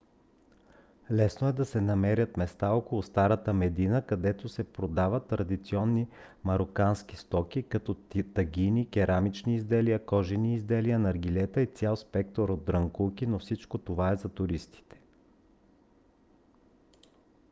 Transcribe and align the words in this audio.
лесно 1.11 1.53
да 1.53 1.65
се 1.65 1.81
намерят 1.81 2.37
места 2.37 2.71
около 2.71 3.03
старата 3.03 3.53
медина 3.53 4.05
където 4.05 4.49
се 4.49 4.63
продават 4.63 5.27
традиционни 5.27 6.07
марокански 6.43 7.17
стоки 7.17 7.63
като 7.63 7.93
тагини 8.33 8.89
керамични 8.89 9.55
изделия 9.55 10.05
кожени 10.05 10.55
изделия 10.55 10.99
наргилета 10.99 11.61
и 11.61 11.67
цял 11.67 11.95
спектър 11.95 12.49
от 12.49 12.65
дрънкулки 12.65 13.27
но 13.27 13.39
всичко 13.39 13.77
това 13.77 14.11
е 14.11 14.15
за 14.17 14.29
туристите 14.29 14.99